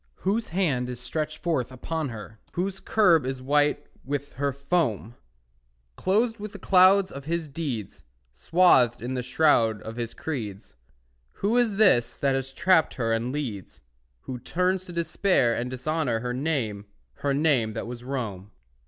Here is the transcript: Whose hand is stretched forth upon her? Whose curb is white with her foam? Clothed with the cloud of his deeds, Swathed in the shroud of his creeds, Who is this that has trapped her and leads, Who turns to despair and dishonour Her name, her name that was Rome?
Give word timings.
Whose 0.25 0.47
hand 0.47 0.89
is 0.89 0.99
stretched 0.99 1.37
forth 1.37 1.71
upon 1.71 2.09
her? 2.09 2.39
Whose 2.53 2.79
curb 2.79 3.23
is 3.23 3.39
white 3.39 3.85
with 4.03 4.33
her 4.33 4.51
foam? 4.51 5.13
Clothed 5.95 6.39
with 6.39 6.53
the 6.53 6.57
cloud 6.57 7.11
of 7.11 7.25
his 7.25 7.47
deeds, 7.47 8.01
Swathed 8.33 8.99
in 9.03 9.13
the 9.13 9.21
shroud 9.21 9.79
of 9.83 9.97
his 9.97 10.15
creeds, 10.15 10.73
Who 11.33 11.55
is 11.55 11.75
this 11.75 12.17
that 12.17 12.33
has 12.33 12.51
trapped 12.51 12.95
her 12.95 13.13
and 13.13 13.31
leads, 13.31 13.81
Who 14.21 14.39
turns 14.39 14.85
to 14.85 14.91
despair 14.91 15.53
and 15.55 15.69
dishonour 15.69 16.21
Her 16.21 16.33
name, 16.33 16.85
her 17.17 17.35
name 17.35 17.73
that 17.73 17.85
was 17.85 18.03
Rome? 18.03 18.49